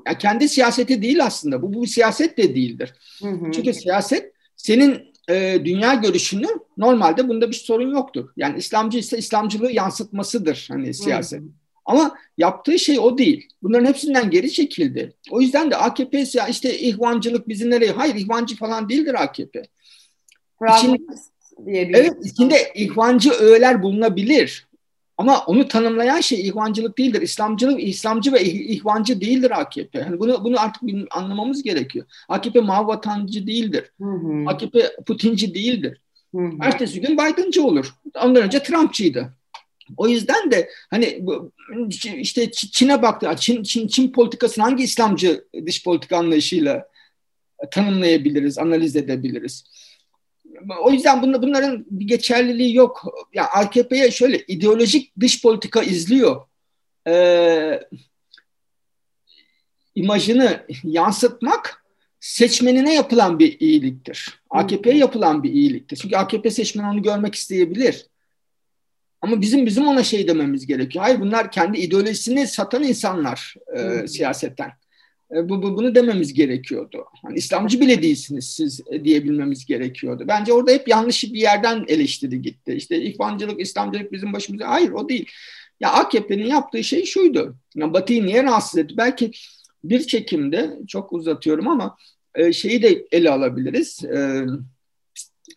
Ya 0.06 0.18
kendi 0.18 0.48
siyaseti 0.48 1.02
değil 1.02 1.24
aslında. 1.24 1.62
Bu 1.62 1.74
bu 1.74 1.82
bir 1.82 1.86
siyaset 1.86 2.38
de 2.38 2.54
değildir. 2.54 2.94
Hı 3.22 3.28
hı. 3.28 3.52
Çünkü 3.52 3.74
siyaset 3.74 4.32
senin 4.56 5.12
e, 5.30 5.60
dünya 5.64 5.94
görüşünü 5.94 6.46
normalde 6.76 7.28
bunda 7.28 7.48
bir 7.48 7.54
sorun 7.54 7.90
yoktur. 7.90 8.28
Yani 8.36 8.58
İslamcı 8.58 8.98
ise 8.98 9.18
İslamcılığı 9.18 9.72
yansıtmasıdır 9.72 10.66
hani 10.70 10.94
siyaset. 10.94 11.40
Hı 11.40 11.44
hı. 11.44 11.48
Ama 11.84 12.18
yaptığı 12.38 12.78
şey 12.78 12.98
o 12.98 13.18
değil. 13.18 13.48
Bunların 13.62 13.86
hepsinden 13.86 14.30
geri 14.30 14.52
çekildi. 14.52 15.12
O 15.30 15.40
yüzden 15.40 15.70
de 15.70 15.76
AKP 15.76 16.22
işte 16.50 16.78
ihvancılık 16.78 17.48
bizi 17.48 17.70
nereye? 17.70 17.90
Hayır 17.92 18.14
ihvancı 18.14 18.56
falan 18.56 18.88
değildir 18.88 19.22
AKP. 19.22 19.62
İçinde, 20.78 20.98
evet 21.98 22.16
içinde 22.24 22.72
ihvancı 22.74 23.30
öğeler 23.30 23.82
bulunabilir. 23.82 24.70
Ama 25.18 25.44
onu 25.46 25.68
tanımlayan 25.68 26.20
şey 26.20 26.48
ihvancılık 26.48 26.98
değildir. 26.98 27.22
İslamcılık, 27.22 27.82
İslamcı 27.82 28.32
ve 28.32 28.44
ihvancı 28.44 29.20
değildir 29.20 29.60
AKP. 29.60 29.98
Yani 29.98 30.20
bunu 30.20 30.44
bunu 30.44 30.60
artık 30.60 30.82
anlamamız 31.10 31.62
gerekiyor. 31.62 32.06
AKP 32.28 32.60
mavvatancı 32.60 33.46
değildir. 33.46 33.92
Hı 34.00 34.04
hı. 34.04 34.44
AKP 34.46 34.96
Putinci 35.06 35.54
değildir. 35.54 36.00
Hı 36.34 36.40
hı. 36.40 36.50
Ertesi 36.60 37.00
gün 37.00 37.18
Biden'cı 37.18 37.64
olur. 37.64 37.94
Ondan 38.24 38.42
önce 38.42 38.62
Trumpçıydı. 38.62 39.32
O 39.96 40.08
yüzden 40.08 40.50
de 40.50 40.70
hani 40.90 41.24
işte 42.16 42.50
Çin'e 42.50 43.02
baktı. 43.02 43.30
Çin, 43.38 43.62
Çin, 43.62 43.86
Çin 43.86 44.12
politikasını 44.12 44.64
hangi 44.64 44.84
İslamcı 44.84 45.44
dış 45.66 45.84
politika 45.84 46.16
anlayışıyla 46.16 46.88
tanımlayabiliriz, 47.70 48.58
analiz 48.58 48.96
edebiliriz? 48.96 49.64
O 50.82 50.90
yüzden 50.90 51.22
bunların 51.22 51.86
bir 51.90 52.06
geçerliliği 52.06 52.74
yok. 52.74 53.04
Ya 53.34 53.42
yani 53.42 53.66
AKP'ye 53.66 54.10
şöyle 54.10 54.44
ideolojik 54.48 55.12
dış 55.20 55.42
politika 55.42 55.82
izliyor. 55.82 56.42
Ee, 57.06 57.80
imajını 59.94 60.66
yansıtmak 60.84 61.84
seçmenine 62.20 62.94
yapılan 62.94 63.38
bir 63.38 63.60
iyiliktir. 63.60 64.40
AKP'ye 64.50 64.96
yapılan 64.96 65.42
bir 65.42 65.52
iyiliktir. 65.52 65.96
Çünkü 65.96 66.16
AKP 66.16 66.50
seçmeni 66.50 66.86
onu 66.86 67.02
görmek 67.02 67.34
isteyebilir. 67.34 68.06
Ama 69.22 69.40
bizim 69.40 69.66
bizim 69.66 69.86
ona 69.86 70.02
şey 70.02 70.28
dememiz 70.28 70.66
gerekiyor. 70.66 71.04
Hayır 71.04 71.20
bunlar 71.20 71.50
kendi 71.50 71.78
ideolojisini 71.78 72.46
satan 72.46 72.82
insanlar 72.82 73.54
e, 73.76 74.08
siyasetten. 74.08 74.70
E, 75.36 75.48
bu, 75.48 75.62
bu, 75.62 75.76
bunu 75.76 75.94
dememiz 75.94 76.34
gerekiyordu. 76.34 77.04
Hani 77.22 77.38
İslamcı 77.38 77.80
bile 77.80 78.02
değilsiniz 78.02 78.48
siz 78.48 78.80
e, 78.90 79.04
diyebilmemiz 79.04 79.66
gerekiyordu. 79.66 80.24
Bence 80.28 80.52
orada 80.52 80.70
hep 80.70 80.88
yanlış 80.88 81.24
bir 81.24 81.40
yerden 81.40 81.84
eleştiri 81.88 82.42
gitti. 82.42 82.72
İşte 82.72 83.02
ihvancılık, 83.02 83.60
İslamcılık 83.60 84.12
bizim 84.12 84.32
başımıza. 84.32 84.68
Hayır 84.68 84.90
o 84.90 85.08
değil. 85.08 85.26
Ya 85.80 85.92
AKP'nin 85.92 86.46
yaptığı 86.46 86.84
şey 86.84 87.04
şuydu. 87.04 87.56
Ya 87.74 87.92
Batı'yı 87.92 88.26
niye 88.26 88.42
rahatsız 88.42 88.78
etti? 88.78 88.94
Belki 88.96 89.30
bir 89.84 90.06
çekimde 90.06 90.70
çok 90.88 91.12
uzatıyorum 91.12 91.68
ama 91.68 91.96
e, 92.34 92.52
şeyi 92.52 92.82
de 92.82 93.06
ele 93.12 93.30
alabiliriz. 93.30 94.04
E, 94.04 94.44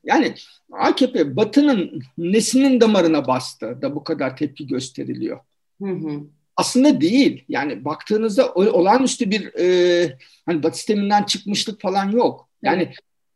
yani 0.03 0.33
AKP 0.71 1.35
Batı'nın 1.35 2.01
nesinin 2.17 2.81
damarına 2.81 3.27
bastı 3.27 3.81
da 3.81 3.95
bu 3.95 4.03
kadar 4.03 4.37
tepki 4.37 4.67
gösteriliyor. 4.67 5.39
Hı 5.81 5.89
hı. 5.89 6.21
Aslında 6.55 7.01
değil. 7.01 7.43
Yani 7.49 7.85
baktığınızda 7.85 8.53
olağanüstü 8.53 9.31
bir 9.31 9.59
e, 9.59 10.17
hani 10.45 10.63
Batı 10.63 10.77
sisteminden 10.77 11.23
çıkmışlık 11.23 11.81
falan 11.81 12.11
yok. 12.11 12.49
Yani 12.63 12.93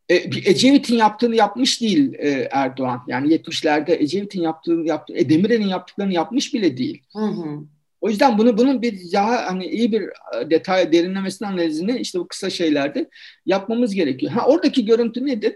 e, 0.09 0.15
Ecevit'in 0.45 0.95
yaptığını 0.95 1.35
yapmış 1.35 1.81
değil 1.81 2.13
e, 2.13 2.47
Erdoğan. 2.51 3.01
Yani 3.07 3.33
70'lerde 3.33 4.01
Ecevit'in 4.01 4.41
yaptığını 4.41 4.87
yaptı, 4.87 5.13
e, 5.15 5.29
Demirel'in 5.29 5.67
yaptıklarını 5.67 6.13
yapmış 6.13 6.53
bile 6.53 6.77
değil. 6.77 7.03
Hı 7.13 7.19
hı. 7.19 7.59
O 8.01 8.09
yüzden 8.09 8.37
bunu 8.37 8.57
bunun 8.57 8.81
bir 8.81 9.11
daha 9.13 9.45
hani 9.45 9.65
iyi 9.65 9.91
bir 9.91 10.01
e, 10.01 10.49
detay 10.49 10.91
derinlemesine 10.91 11.47
analizini 11.47 11.99
işte 11.99 12.19
bu 12.19 12.27
kısa 12.27 12.49
şeylerde 12.49 13.09
yapmamız 13.45 13.93
gerekiyor. 13.93 14.31
Ha 14.31 14.45
oradaki 14.47 14.85
görüntü 14.85 15.25
nedir? 15.25 15.55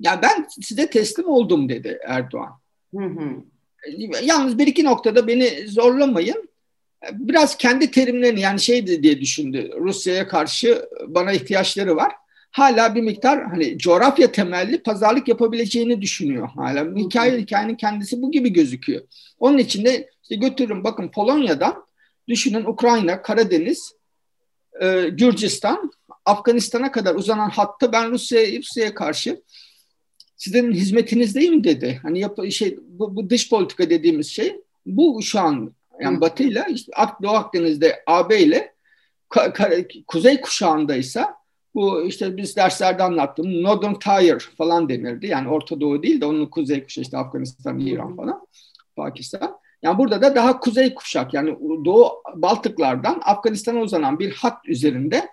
Ya 0.00 0.22
ben 0.22 0.46
size 0.60 0.90
teslim 0.90 1.28
oldum 1.28 1.68
dedi 1.68 1.98
Erdoğan. 2.06 2.60
Hı 2.94 3.04
hı. 3.04 3.42
Yalnız 4.22 4.58
bir 4.58 4.66
iki 4.66 4.84
noktada 4.84 5.26
beni 5.26 5.68
zorlamayın. 5.68 6.48
Biraz 7.12 7.56
kendi 7.56 7.90
terimlerini 7.90 8.40
yani 8.40 8.60
şey 8.60 8.86
diye 8.86 9.20
düşündü. 9.20 9.70
Rusya'ya 9.80 10.28
karşı 10.28 10.88
bana 11.06 11.32
ihtiyaçları 11.32 11.96
var. 11.96 12.12
Hala 12.50 12.94
bir 12.94 13.02
miktar 13.02 13.44
hani 13.44 13.78
coğrafya 13.78 14.32
temelli 14.32 14.82
pazarlık 14.82 15.28
yapabileceğini 15.28 16.02
düşünüyor 16.02 16.48
hala. 16.48 16.96
Hikaye 16.96 17.38
hikayenin 17.38 17.74
kendisi 17.74 18.22
bu 18.22 18.30
gibi 18.32 18.52
gözüküyor. 18.52 19.02
Onun 19.38 19.58
için 19.58 19.84
de 19.84 20.10
işte 20.22 20.34
götürün 20.34 20.84
bakın 20.84 21.08
Polonya'dan 21.08 21.86
düşünün 22.28 22.64
Ukrayna, 22.64 23.22
Karadeniz, 23.22 23.92
e, 24.80 25.08
Gürcistan, 25.08 25.90
Afganistan'a 26.24 26.92
kadar 26.92 27.14
uzanan 27.14 27.50
hatta 27.50 27.92
ben 27.92 28.10
Rusya'ya 28.10 28.58
Rusya'ya 28.58 28.94
karşı 28.94 29.42
sizin 30.36 30.72
hizmetinizdeyim 30.72 31.64
dedi. 31.64 32.00
Hani 32.02 32.20
yap, 32.20 32.38
şey 32.50 32.78
bu, 32.88 33.16
bu 33.16 33.30
dış 33.30 33.50
politika 33.50 33.90
dediğimiz 33.90 34.26
şey 34.26 34.60
bu 34.86 35.22
şu 35.22 35.40
an 35.40 35.74
yani 36.00 36.20
Batı 36.20 36.42
ile 36.42 36.66
işte 36.70 36.92
Doğu 37.22 37.30
Akdeniz'de 37.30 38.02
AB 38.06 38.40
ile 38.40 38.72
ka, 39.28 39.52
ka, 39.52 39.70
Kuzey 40.06 40.40
kuşağındaysa 40.40 41.36
bu 41.74 42.02
işte 42.02 42.36
biz 42.36 42.56
derslerde 42.56 43.02
anlattım 43.02 43.62
Northern 43.62 43.94
Tier 43.94 44.38
falan 44.38 44.88
denirdi. 44.88 45.26
Yani 45.26 45.48
Orta 45.48 45.80
Doğu 45.80 46.02
değil 46.02 46.20
de 46.20 46.26
onun 46.26 46.46
kuzey 46.46 46.84
kuşağı 46.84 47.02
işte 47.02 47.18
Afganistan, 47.18 47.78
İran 47.78 48.16
falan, 48.16 48.46
Pakistan. 48.96 49.56
Yani 49.82 49.98
burada 49.98 50.22
da 50.22 50.34
daha 50.34 50.60
kuzey 50.60 50.94
kuşak 50.94 51.34
yani 51.34 51.56
Doğu 51.84 52.22
Baltıklardan 52.34 53.20
Afganistan'a 53.24 53.80
uzanan 53.80 54.18
bir 54.18 54.32
hat 54.32 54.68
üzerinde 54.68 55.28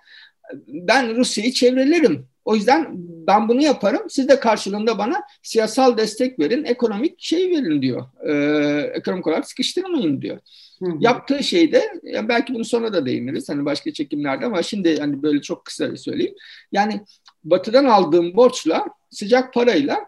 ben 0.68 1.16
Rusya'yı 1.16 1.52
çevrelerim 1.52 2.28
o 2.44 2.54
yüzden 2.54 2.88
ben 3.26 3.48
bunu 3.48 3.62
yaparım. 3.62 4.02
Siz 4.08 4.28
de 4.28 4.40
karşılığında 4.40 4.98
bana 4.98 5.22
siyasal 5.42 5.96
destek 5.96 6.38
verin, 6.38 6.64
ekonomik 6.64 7.20
şey 7.20 7.50
verin 7.50 7.82
diyor. 7.82 8.06
Ee, 8.26 8.92
ekonomik 8.94 9.26
olarak 9.26 9.48
sıkıştırmayın 9.48 10.22
diyor. 10.22 10.38
Hı 10.78 10.90
hı. 10.90 10.96
Yaptığı 11.00 11.42
şey 11.42 11.72
de 11.72 12.00
yani 12.02 12.28
belki 12.28 12.54
bunu 12.54 12.64
sonra 12.64 12.92
da 12.92 13.06
değiniriz 13.06 13.48
hani 13.48 13.64
başka 13.64 13.92
çekimlerde 13.92 14.46
ama 14.46 14.62
şimdi 14.62 15.00
hani 15.00 15.22
böyle 15.22 15.40
çok 15.40 15.64
kısa 15.64 15.96
söyleyeyim. 15.96 16.34
Yani 16.72 17.00
Batı'dan 17.44 17.84
aldığım 17.84 18.36
borçla 18.36 18.84
sıcak 19.10 19.54
parayla 19.54 19.98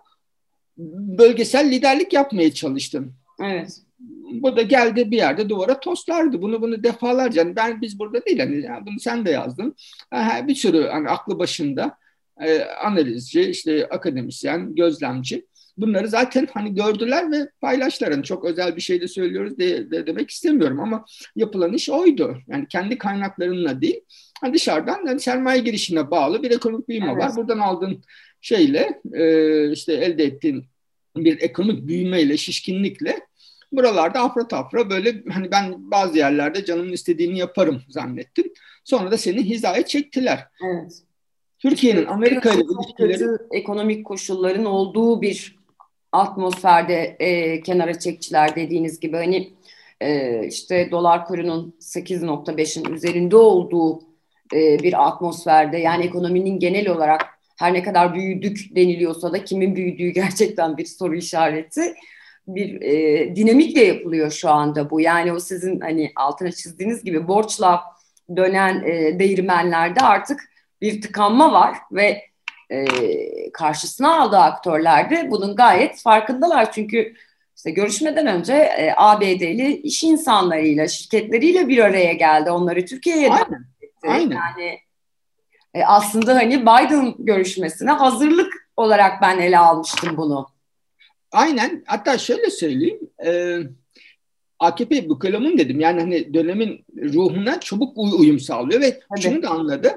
bölgesel 1.18 1.70
liderlik 1.70 2.12
yapmaya 2.12 2.54
çalıştım. 2.54 3.14
Evet. 3.42 3.80
Bu 4.42 4.56
da 4.56 4.62
geldi 4.62 5.10
bir 5.10 5.16
yerde 5.16 5.48
duvara 5.48 5.80
toslardı. 5.80 6.42
Bunu 6.42 6.62
bunu 6.62 6.82
defalarca. 6.82 7.42
Yani 7.42 7.56
ben 7.56 7.80
biz 7.80 7.98
burada 7.98 8.24
değil 8.24 8.38
hani 8.38 8.62
yani 8.64 8.86
bunu 8.86 9.00
sen 9.00 9.26
de 9.26 9.30
yazdın. 9.30 9.74
bir 10.42 10.54
sürü 10.54 10.86
hani 10.86 11.08
aklı 11.08 11.38
başında 11.38 11.98
e, 12.40 12.64
analizci, 12.64 13.40
işte 13.40 13.88
akademisyen, 13.88 14.74
gözlemci 14.74 15.46
bunları 15.76 16.08
zaten 16.08 16.48
hani 16.54 16.74
gördüler 16.74 17.32
ve 17.32 17.50
paylaştılar. 17.60 18.10
Yani 18.10 18.24
çok 18.24 18.44
özel 18.44 18.76
bir 18.76 18.80
şey 18.80 19.00
de 19.00 19.08
söylüyoruz 19.08 19.58
de, 19.58 19.90
de 19.90 20.06
demek 20.06 20.30
istemiyorum 20.30 20.80
ama 20.80 21.04
yapılan 21.36 21.72
iş 21.72 21.90
oydu. 21.90 22.38
Yani 22.48 22.66
kendi 22.68 22.98
kaynaklarınla 22.98 23.80
değil, 23.80 24.00
hani 24.40 24.54
dışarıdan 24.54 25.06
yani 25.06 25.20
sermaye 25.20 25.60
girişine 25.60 26.10
bağlı 26.10 26.42
bir 26.42 26.50
ekonomik 26.50 26.88
büyüme 26.88 27.12
evet. 27.12 27.22
var. 27.22 27.36
Buradan 27.36 27.58
aldığın 27.58 28.02
şeyle 28.40 29.00
e, 29.12 29.72
işte 29.72 29.92
elde 29.92 30.24
ettiğin 30.24 30.64
bir 31.16 31.40
ekonomik 31.40 31.86
büyümeyle, 31.86 32.36
şişkinlikle 32.36 33.20
Buralarda 33.72 34.20
afra 34.20 34.48
tafra 34.48 34.90
böyle 34.90 35.22
hani 35.32 35.50
ben 35.50 35.90
bazı 35.90 36.18
yerlerde 36.18 36.64
canımın 36.64 36.92
istediğini 36.92 37.38
yaparım 37.38 37.82
zannettim. 37.88 38.52
Sonra 38.84 39.10
da 39.10 39.18
seni 39.18 39.42
hizaya 39.42 39.86
çektiler. 39.86 40.46
Evet. 40.64 40.92
Türkiye'nin 41.70 42.06
Amerika 42.06 42.52
ile 42.52 42.62
ilişkileri... 42.62 43.38
ekonomik 43.52 44.06
koşulların 44.06 44.64
olduğu 44.64 45.22
bir 45.22 45.56
atmosferde 46.12 47.16
e, 47.20 47.60
kenara 47.60 47.98
çekçiler 47.98 48.56
dediğiniz 48.56 49.00
gibi 49.00 49.16
hani 49.16 49.52
e, 50.00 50.40
işte 50.46 50.90
dolar 50.90 51.26
kurunun 51.26 51.74
8.5'in 51.80 52.94
üzerinde 52.94 53.36
olduğu 53.36 54.00
e, 54.54 54.78
bir 54.82 55.06
atmosferde 55.08 55.78
yani 55.78 56.04
ekonominin 56.04 56.58
genel 56.58 56.88
olarak 56.88 57.22
her 57.56 57.72
ne 57.72 57.82
kadar 57.82 58.14
büyüdük 58.14 58.76
deniliyorsa 58.76 59.32
da 59.32 59.44
kimin 59.44 59.76
büyüdüğü 59.76 60.08
gerçekten 60.08 60.76
bir 60.76 60.84
soru 60.84 61.16
işareti 61.16 61.94
bir 62.46 62.80
e, 62.80 63.36
dinamikle 63.36 63.84
yapılıyor 63.84 64.30
şu 64.30 64.50
anda 64.50 64.90
bu. 64.90 65.00
Yani 65.00 65.32
o 65.32 65.40
sizin 65.40 65.80
hani 65.80 66.12
altına 66.16 66.52
çizdiğiniz 66.52 67.04
gibi 67.04 67.28
borçla 67.28 67.82
dönen 68.36 68.82
e, 68.84 69.18
değirmenlerde 69.18 70.00
artık 70.00 70.55
bir 70.80 71.02
tıkanma 71.02 71.52
var 71.52 71.76
ve 71.92 72.22
e, 72.70 72.86
karşısına 73.52 74.20
aldığı 74.20 74.38
aktörler 74.38 75.10
de 75.10 75.30
bunun 75.30 75.56
gayet 75.56 76.00
farkındalar. 76.00 76.72
Çünkü 76.72 77.14
işte 77.56 77.70
görüşmeden 77.70 78.26
önce 78.26 78.52
e, 78.54 78.94
ABD'li 78.96 79.76
iş 79.76 80.04
insanlarıyla, 80.04 80.88
şirketleriyle 80.88 81.68
bir 81.68 81.78
araya 81.78 82.12
geldi. 82.12 82.50
Onları 82.50 82.84
Türkiye'ye 82.84 83.30
davet 83.30 83.46
etti. 83.82 84.08
Aynen. 84.08 84.36
Yani 84.36 84.78
e, 85.74 85.84
aslında 85.84 86.34
hani 86.34 86.62
Biden 86.62 87.14
görüşmesine 87.18 87.90
hazırlık 87.90 88.68
olarak 88.76 89.22
ben 89.22 89.38
ele 89.38 89.58
almıştım 89.58 90.16
bunu. 90.16 90.46
Aynen. 91.32 91.84
Hatta 91.86 92.18
şöyle 92.18 92.50
söyleyeyim. 92.50 93.00
E, 93.26 93.58
AKP 94.58 95.08
bu 95.08 95.18
kalamun 95.18 95.58
dedim. 95.58 95.80
Yani 95.80 96.00
hani 96.00 96.34
dönemin 96.34 96.84
ruhuna 96.96 97.60
çabuk 97.60 97.98
uyum 97.98 98.40
sağlıyor 98.40 98.80
ve 98.80 99.00
Tabii. 99.00 99.22
şunu 99.22 99.42
da 99.42 99.50
anladı. 99.50 99.96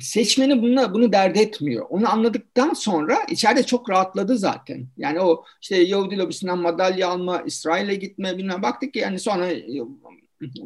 Seçmeni 0.00 0.62
bununla, 0.62 0.94
bunu 0.94 1.12
dert 1.12 1.36
etmiyor. 1.36 1.86
Onu 1.90 2.12
anladıktan 2.12 2.74
sonra 2.74 3.18
içeride 3.30 3.62
çok 3.62 3.90
rahatladı 3.90 4.38
zaten. 4.38 4.86
Yani 4.96 5.20
o 5.20 5.44
işte 5.62 5.76
Yahudi 5.76 6.18
lobisinden 6.18 6.58
madalya 6.58 7.08
alma, 7.08 7.42
İsrail'e 7.46 7.94
gitme 7.94 8.38
bilmem 8.38 8.62
baktık 8.62 8.92
ki 8.92 8.98
yani 8.98 9.18
sonra 9.18 9.50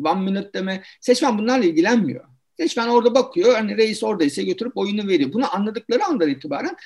one 0.04 0.20
minute 0.20 0.52
deme. 0.54 0.82
Seçmen 1.00 1.38
bunlarla 1.38 1.64
ilgilenmiyor. 1.64 2.24
Seçmen 2.56 2.88
orada 2.88 3.14
bakıyor. 3.14 3.54
Hani 3.54 3.76
reis 3.76 4.02
oradaysa 4.02 4.42
götürüp 4.42 4.76
oyunu 4.76 5.08
veriyor. 5.08 5.32
Bunu 5.32 5.54
anladıkları 5.54 6.04
andan 6.04 6.30
itibaren 6.30 6.76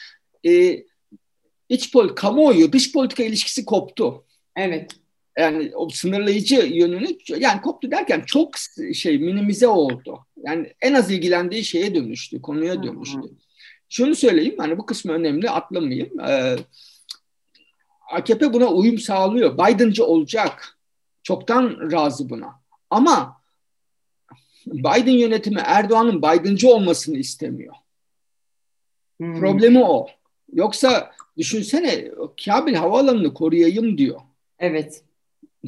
e, 0.46 0.82
iç 1.68 1.92
politika, 1.92 2.14
kamuoyu, 2.14 2.72
dış 2.72 2.92
politika 2.92 3.22
ilişkisi 3.22 3.64
koptu. 3.64 4.24
Evet. 4.56 4.90
Yani 5.38 5.72
o 5.74 5.88
sınırlayıcı 5.88 6.54
yönünü 6.54 7.08
yani 7.28 7.60
koptu 7.60 7.90
derken 7.90 8.22
çok 8.26 8.50
şey 8.94 9.18
minimize 9.18 9.66
oldu. 9.66 10.26
Yani 10.44 10.72
en 10.80 10.94
az 10.94 11.10
ilgilendiği 11.10 11.64
şeye 11.64 11.94
dönüştü, 11.94 12.42
konuya 12.42 12.82
dönüştü. 12.82 13.18
Hı 13.18 13.22
hı. 13.22 13.30
Şunu 13.88 14.14
söyleyeyim, 14.14 14.54
hani 14.58 14.78
bu 14.78 14.86
kısmı 14.86 15.12
önemli, 15.12 15.50
atlamayayım. 15.50 16.20
Ee, 16.20 16.56
AKP 18.10 18.52
buna 18.52 18.66
uyum 18.66 18.98
sağlıyor. 18.98 19.58
Biden'cı 19.58 20.04
olacak. 20.04 20.78
Çoktan 21.22 21.92
razı 21.92 22.30
buna. 22.30 22.60
Ama 22.90 23.42
Biden 24.66 25.12
yönetimi 25.12 25.60
Erdoğan'ın 25.64 26.22
Biden'cı 26.22 26.68
olmasını 26.68 27.16
istemiyor. 27.18 27.74
Hmm. 29.16 29.40
Problemi 29.40 29.84
o. 29.84 30.06
Yoksa 30.52 31.12
düşünsene 31.38 32.10
Kabil 32.44 32.74
havaalanını 32.74 33.34
koruyayım 33.34 33.98
diyor. 33.98 34.20
Evet. 34.58 35.02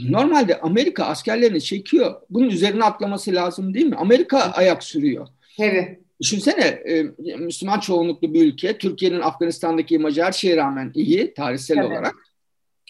Normalde 0.08 0.60
Amerika 0.60 1.04
askerlerini 1.04 1.60
çekiyor. 1.60 2.14
Bunun 2.30 2.48
üzerine 2.48 2.84
atlaması 2.84 3.34
lazım 3.34 3.74
değil 3.74 3.86
mi? 3.86 3.96
Amerika 3.96 4.38
ayak 4.38 4.84
sürüyor. 4.84 5.28
Evet. 5.58 5.98
Düşünsene 6.20 6.64
e, 6.64 7.02
Müslüman 7.36 7.80
çoğunluklu 7.80 8.34
bir 8.34 8.46
ülke. 8.46 8.78
Türkiye'nin 8.78 9.20
Afganistan'daki 9.20 9.94
imajı 9.94 10.22
her 10.22 10.32
şeye 10.32 10.56
rağmen 10.56 10.92
iyi 10.94 11.34
tarihsel 11.34 11.76
evet. 11.76 11.86
olarak. 11.86 12.14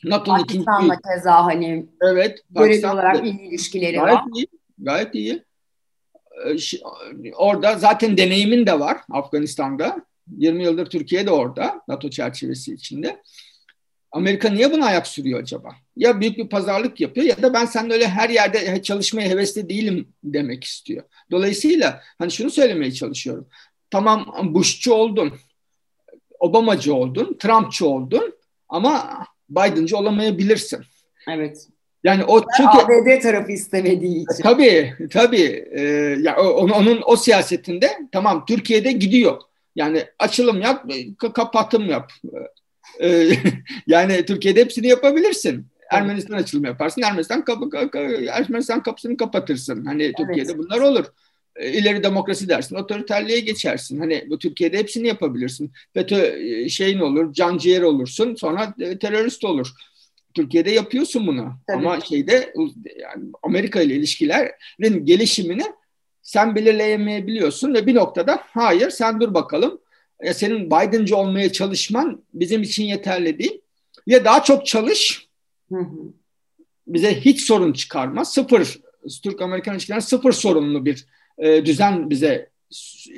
NATO'nun 0.05 0.39
ikinci... 0.39 0.65
Pakistan'la 0.65 0.99
keza 1.15 1.45
hani 1.45 1.87
evet, 2.03 2.39
Pakistan 2.55 2.95
olarak 2.95 3.25
iyi 3.25 3.41
ilişkileri 3.41 3.97
gayet 3.97 4.15
var. 4.15 4.25
Iyi, 4.35 4.47
gayet 4.79 5.15
iyi. 5.15 5.43
E, 6.47 7.33
orada 7.37 7.79
zaten 7.79 8.17
deneyimin 8.17 8.67
de 8.67 8.81
var 8.81 8.99
Afganistan'da. 9.11 10.09
20 10.37 10.65
yıldır 10.65 10.87
Türkiye 10.87 11.27
de 11.27 11.31
orada 11.31 11.83
NATO 11.89 12.11
çerçevesi 12.11 12.75
içinde. 12.75 13.23
Amerika 14.13 14.49
niye 14.49 14.73
buna 14.73 14.87
ayak 14.87 15.07
sürüyor 15.07 15.41
acaba? 15.41 15.77
Ya 15.97 16.21
büyük 16.21 16.39
bir 16.39 16.49
pazarlık 16.49 17.01
yapıyor 17.01 17.27
ya 17.27 17.43
da 17.43 17.55
ben 17.55 17.65
seninle 17.65 17.95
öyle 17.95 18.09
her 18.09 18.31
yerde 18.31 18.83
çalışmaya 18.83 19.29
hevesli 19.29 19.69
değilim 19.69 20.09
demek 20.25 20.65
istiyor. 20.65 21.05
Dolayısıyla 21.31 22.03
hani 22.19 22.31
şunu 22.31 22.51
söylemeye 22.51 22.93
çalışıyorum. 22.93 23.49
Tamam 23.91 24.27
Bush'cu 24.55 24.93
oldun, 24.93 25.33
Obama'cı 26.39 26.95
oldun, 26.95 27.37
Trump'çı 27.41 27.87
oldun 27.87 28.35
ama 28.69 29.25
Biden'cı 29.51 29.97
olamayabilirsin. 29.97 30.81
Evet. 31.29 31.69
Yani 32.05 32.25
o 32.25 32.41
çünkü 32.57 32.79
ABD 32.79 33.23
tarafı 33.23 33.53
istemediği 33.53 34.17
için. 34.17 34.43
Tabii, 34.43 34.95
tabii. 35.11 35.69
Ee, 35.73 35.83
ya 36.21 36.43
onun, 36.43 36.73
onun 36.73 37.03
o 37.07 37.17
siyasetinde 37.17 37.99
tamam 38.13 38.45
Türkiye'de 38.47 38.93
gidiyor. 38.93 39.41
Yani 39.77 40.05
açılım 40.19 40.61
yap, 40.61 40.91
kapatım 41.35 41.91
yap. 41.91 42.13
Ee, 43.01 43.31
yani 43.87 44.25
Türkiye'de 44.25 44.61
hepsini 44.61 44.87
yapabilirsin. 44.87 45.67
Ermenistan 45.91 46.35
açılımı 46.35 46.67
yaparsın. 46.67 47.03
Ermenistan 47.03 47.45
kapı, 47.45 47.71
kapı 47.71 47.99
Ermenistan 48.33 48.83
kapısını 48.83 49.17
kapatırsın. 49.17 49.85
Hani 49.85 50.03
evet. 50.03 50.17
Türkiye'de 50.17 50.59
bunlar 50.59 50.81
olur. 50.81 51.05
Ee, 51.57 51.73
ileri 51.73 52.03
demokrasi 52.03 52.49
dersin, 52.49 52.77
otoriterliğe 52.77 53.41
geçersin. 53.41 53.99
Hani 53.99 54.25
bu 54.31 54.39
Türkiye'de 54.39 54.79
hepsini 54.79 55.07
yapabilirsin. 55.07 55.73
FETÖ 55.95 56.17
e, 56.17 56.69
şeyin 56.69 56.99
olur, 56.99 57.33
canciğer 57.33 57.83
olursun, 57.83 58.35
sonra 58.35 58.75
e, 58.81 58.99
terörist 58.99 59.45
olur. 59.45 59.69
Türkiye'de 60.35 60.71
yapıyorsun 60.71 61.27
bunu. 61.27 61.53
Tabii. 61.67 61.79
Ama 61.79 62.01
şeyde 62.01 62.55
yani 63.01 63.25
Amerika 63.43 63.81
ile 63.81 63.95
ilişkilerin 63.95 65.05
gelişimini 65.05 65.65
sen 66.23 66.55
belirleyemeyebiliyorsun 66.55 67.75
ve 67.75 67.87
bir 67.87 67.95
noktada 67.95 68.41
hayır 68.43 68.91
sen 68.91 69.21
dur 69.21 69.35
bakalım 69.35 69.81
ya 70.23 70.35
senin 70.35 70.67
Biden'cı 70.67 71.17
olmaya 71.17 71.53
çalışman 71.53 72.23
bizim 72.35 72.63
için 72.63 72.85
yeterli 72.85 73.39
değil. 73.39 73.61
Ya 74.07 74.25
daha 74.25 74.43
çok 74.43 74.67
çalış 74.67 75.29
bize 76.87 77.21
hiç 77.21 77.41
sorun 77.41 77.73
çıkarma. 77.73 78.25
Sıfır 78.25 78.79
Türk-Amerikan 79.23 79.75
ilişkilerinde 79.75 80.05
sıfır 80.05 80.33
sorunlu 80.33 80.85
bir 80.85 81.07
e, 81.39 81.67
düzen 81.67 82.11
bize 82.11 82.51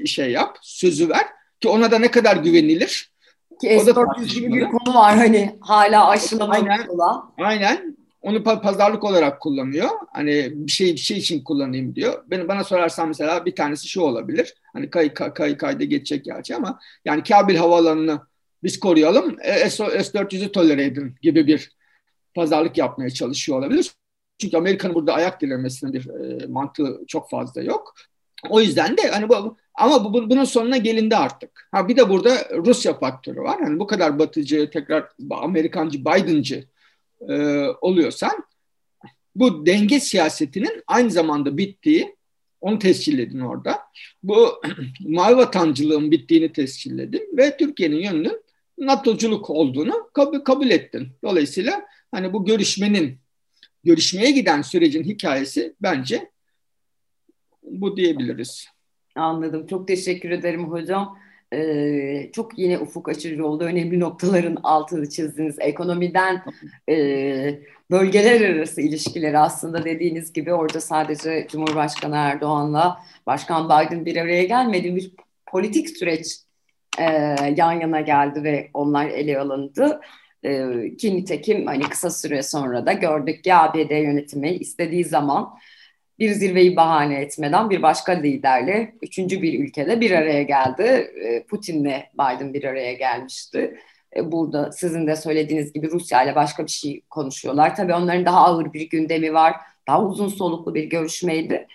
şey 0.06 0.30
yap, 0.30 0.58
sözü 0.62 1.08
ver 1.08 1.26
ki 1.60 1.68
ona 1.68 1.90
da 1.90 1.98
ne 1.98 2.10
kadar 2.10 2.36
güvenilir. 2.36 3.12
Ki 3.60 3.80
S-400 3.84 4.34
gibi 4.34 4.52
bir 4.54 4.64
konu 4.64 4.94
var 4.94 5.16
hani 5.16 5.58
hala 5.60 6.08
aşılamamış 6.08 6.88
olan. 6.88 7.32
Aynen 7.38 7.96
onu 8.22 8.44
pazarlık 8.44 9.04
olarak 9.04 9.40
kullanıyor. 9.40 9.88
Hani 10.12 10.50
bir 10.54 10.72
şey 10.72 10.92
bir 10.92 10.98
şey 10.98 11.18
için 11.18 11.44
kullanayım 11.44 11.94
diyor. 11.94 12.24
Ben 12.26 12.48
bana 12.48 12.64
sorarsan 12.64 13.08
mesela 13.08 13.46
bir 13.46 13.54
tanesi 13.54 13.88
şu 13.88 14.00
olabilir. 14.00 14.54
Hani 14.72 14.90
kay 14.90 15.14
kay, 15.14 15.34
kay 15.34 15.56
kayda 15.56 15.84
geçecek 15.84 16.24
gerçi 16.24 16.56
ama 16.56 16.80
yani 17.04 17.22
Kabil 17.22 17.56
havaalanını 17.56 18.20
biz 18.62 18.80
koruyalım. 18.80 19.36
E, 19.42 19.70
S-400'ü 19.70 20.52
tolere 20.52 20.84
edin 20.84 21.14
gibi 21.22 21.46
bir 21.46 21.72
pazarlık 22.34 22.78
yapmaya 22.78 23.10
çalışıyor 23.10 23.58
olabilir. 23.58 23.90
Çünkü 24.38 24.56
Amerika'nın 24.56 24.94
burada 24.94 25.14
ayak 25.14 25.40
dilemesinin 25.40 25.92
bir 25.92 26.08
e, 26.08 26.46
mantığı 26.46 27.00
çok 27.06 27.30
fazla 27.30 27.62
yok. 27.62 27.94
O 28.48 28.60
yüzden 28.60 28.96
de 28.96 29.10
hani 29.10 29.28
bu 29.28 29.56
ama 29.74 30.04
bu, 30.04 30.30
bunun 30.30 30.44
sonuna 30.44 30.76
gelindi 30.76 31.16
artık. 31.16 31.68
Ha 31.72 31.88
bir 31.88 31.96
de 31.96 32.08
burada 32.08 32.48
Rusya 32.56 32.98
faktörü 32.98 33.40
var. 33.40 33.60
Hani 33.60 33.78
bu 33.78 33.86
kadar 33.86 34.18
batıcı, 34.18 34.70
tekrar 34.70 35.08
Amerikancı, 35.30 36.00
Biden'cı 36.00 36.64
e, 37.28 37.34
oluyorsan 37.80 38.44
bu 39.34 39.66
denge 39.66 40.00
siyasetinin 40.00 40.82
aynı 40.86 41.10
zamanda 41.10 41.56
bittiği 41.56 42.16
onu 42.60 42.78
tescilledin 42.78 43.40
orada. 43.40 43.78
Bu 44.22 44.60
mavi 45.00 45.36
vatancılığın 45.36 46.10
bittiğini 46.10 46.52
tescilledin 46.52 47.28
ve 47.36 47.56
Türkiye'nin 47.56 47.96
yönünün 47.96 48.42
NATO'culuk 48.78 49.50
olduğunu 49.50 50.10
kabul, 50.14 50.38
kabul 50.38 50.70
ettin. 50.70 51.08
Dolayısıyla 51.24 51.86
hani 52.10 52.32
bu 52.32 52.44
görüşmenin 52.44 53.18
görüşmeye 53.84 54.30
giden 54.30 54.62
sürecin 54.62 55.04
hikayesi 55.04 55.74
bence 55.82 56.30
bu 57.62 57.96
diyebiliriz. 57.96 58.66
Anladım. 59.14 59.66
Çok 59.66 59.88
teşekkür 59.88 60.30
ederim 60.30 60.64
hocam 60.64 61.18
e, 61.52 62.30
çok 62.32 62.58
yine 62.58 62.78
ufuk 62.78 63.08
açıcı 63.08 63.46
oldu. 63.46 63.64
Önemli 63.64 64.00
noktaların 64.00 64.56
altını 64.62 65.08
çizdiniz. 65.08 65.56
Ekonomiden 65.60 66.42
e, 66.88 66.94
bölgeler 67.90 68.50
arası 68.50 68.80
ilişkileri 68.80 69.38
aslında 69.38 69.84
dediğiniz 69.84 70.32
gibi 70.32 70.52
orada 70.52 70.80
sadece 70.80 71.46
Cumhurbaşkanı 71.50 72.16
Erdoğan'la 72.16 72.98
Başkan 73.26 73.64
Biden 73.64 74.06
bir 74.06 74.16
araya 74.16 74.44
gelmedi. 74.44 74.96
Bir 74.96 75.12
politik 75.46 75.96
süreç 75.96 76.26
e, 76.98 77.04
yan 77.56 77.72
yana 77.72 78.00
geldi 78.00 78.44
ve 78.44 78.70
onlar 78.74 79.06
ele 79.06 79.38
alındı. 79.38 80.00
E, 80.42 80.66
ki 80.96 81.16
nitekim 81.16 81.66
hani 81.66 81.82
kısa 81.82 82.10
süre 82.10 82.42
sonra 82.42 82.86
da 82.86 82.92
gördük 82.92 83.44
ki 83.44 83.54
ABD 83.54 83.90
yönetimi 83.90 84.50
istediği 84.50 85.04
zaman 85.04 85.58
bir 86.20 86.32
zirveyi 86.32 86.76
bahane 86.76 87.20
etmeden 87.20 87.70
bir 87.70 87.82
başka 87.82 88.12
liderle 88.12 88.94
üçüncü 89.02 89.42
bir 89.42 89.60
ülkede 89.64 90.00
bir 90.00 90.10
araya 90.10 90.42
geldi. 90.42 90.82
E, 91.24 91.46
Putin'le 91.46 92.02
Biden 92.14 92.54
bir 92.54 92.64
araya 92.64 92.92
gelmişti. 92.92 93.78
E, 94.16 94.32
burada 94.32 94.72
sizin 94.72 95.06
de 95.06 95.16
söylediğiniz 95.16 95.72
gibi 95.72 95.90
Rusya 95.90 96.24
ile 96.24 96.34
başka 96.34 96.64
bir 96.64 96.70
şey 96.70 97.02
konuşuyorlar. 97.10 97.76
Tabii 97.76 97.94
onların 97.94 98.26
daha 98.26 98.46
ağır 98.46 98.72
bir 98.72 98.88
gündemi 98.88 99.34
var. 99.34 99.56
Daha 99.88 100.04
uzun 100.04 100.28
soluklu 100.28 100.74
bir 100.74 100.84
görüşmeydi. 100.84 101.66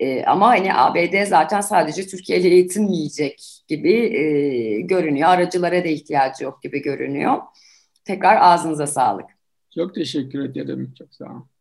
E, 0.00 0.24
ama 0.24 0.48
hani 0.48 0.74
ABD 0.74 1.26
zaten 1.26 1.60
sadece 1.60 2.06
Türkiye 2.06 2.40
ile 2.40 2.48
yetinmeyecek 2.48 3.64
gibi 3.68 4.86
görünüyor. 4.86 5.28
Aracılara 5.28 5.84
da 5.84 5.88
ihtiyacı 5.88 6.44
yok 6.44 6.62
gibi 6.62 6.82
görünüyor. 6.82 7.38
Tekrar 8.04 8.36
ağzınıza 8.40 8.86
sağlık. 8.86 9.26
Çok 9.74 9.94
teşekkür 9.94 10.44
ederim. 10.44 10.94
Çok 10.98 11.14
sağ 11.14 11.24
olun. 11.24 11.53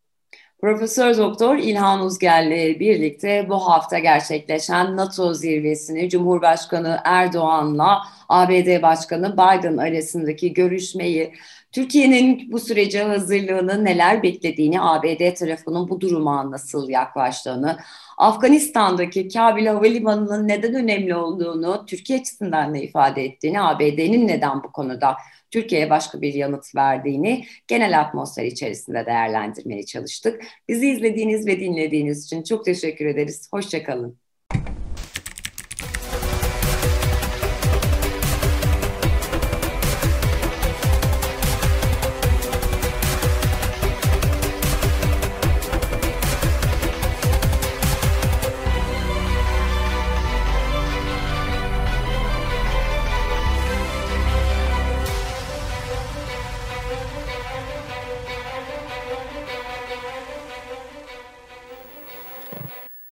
Profesör 0.64 1.18
Doktor 1.18 1.58
İlhan 1.58 2.00
Uzger'le 2.00 2.80
birlikte 2.80 3.50
bu 3.50 3.56
hafta 3.56 4.00
gerçekleşen 4.00 4.98
NATO 4.98 5.34
zirvesini 5.34 6.10
Cumhurbaşkanı 6.10 7.00
Erdoğan'la 7.04 8.02
ABD 8.30 8.82
Başkanı 8.82 9.34
Biden 9.34 9.78
arasındaki 9.78 10.54
görüşmeyi, 10.54 11.34
Türkiye'nin 11.72 12.52
bu 12.52 12.60
sürece 12.60 13.04
hazırlığını 13.04 13.86
neler 13.86 14.24
beklediğini, 14.24 14.82
ABD 14.82 15.34
tarafının 15.36 15.90
bu 15.90 16.02
duruma 16.02 16.52
nasıl 16.52 16.90
yaklaştığını, 16.90 17.78
Afganistan'daki 18.18 19.28
Kabil 19.28 19.66
Havalimanı'nın 19.66 20.48
neden 20.48 20.76
önemli 20.76 21.16
olduğunu, 21.16 21.86
Türkiye 21.86 22.20
açısından 22.20 22.74
da 22.74 22.78
ifade 22.78 23.24
ettiğini, 23.26 23.62
ABD'nin 23.62 24.28
neden 24.28 24.64
bu 24.64 24.72
konuda 24.72 25.18
Türkiye'ye 25.52 25.90
başka 25.90 26.22
bir 26.22 26.34
yanıt 26.34 26.76
verdiğini 26.76 27.46
genel 27.68 28.00
atmosfer 28.00 28.46
içerisinde 28.46 29.06
değerlendirmeye 29.06 29.86
çalıştık. 29.86 30.44
Bizi 30.70 30.90
izlediğiniz 30.90 31.48
ve 31.48 31.60
dinlediğiniz 31.60 32.26
için 32.26 32.44
çok 32.44 32.66
teşekkür 32.66 33.06
ederiz. 33.06 33.48
Hoşçakalın. 33.52 34.23